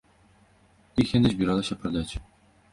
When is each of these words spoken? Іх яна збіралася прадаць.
Іх 1.05 1.13
яна 1.17 1.33
збіралася 1.37 1.81
прадаць. 1.85 2.13